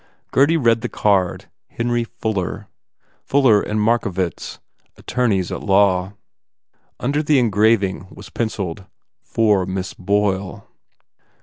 Gurdy 0.31 0.57
read 0.57 0.81
the 0.81 0.89
card, 0.89 1.47
Henry 1.67 2.05
Fuller. 2.05 2.65
Fuller 3.23 3.61
and 3.61 3.79
Mar 3.79 3.99
covicz, 3.99 4.57
Attorneys 4.97 5.51
at 5.51 5.61
Law. 5.61 6.13
Under 6.99 7.21
the 7.21 7.37
engraving 7.37 8.07
was 8.09 8.31
pencilled, 8.31 8.85
"For 9.21 9.67
Miss 9.67 9.93
Boyle." 9.93 10.67